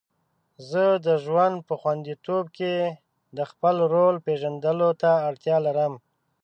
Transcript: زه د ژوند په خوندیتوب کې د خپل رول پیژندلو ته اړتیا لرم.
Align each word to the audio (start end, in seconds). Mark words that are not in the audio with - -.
زه 0.69 0.83
د 1.05 1.07
ژوند 1.25 1.57
په 1.67 1.73
خوندیتوب 1.81 2.45
کې 2.57 2.75
د 3.37 3.39
خپل 3.51 3.75
رول 3.93 4.15
پیژندلو 4.25 4.89
ته 5.01 5.11
اړتیا 5.27 5.57
لرم. 5.67 5.93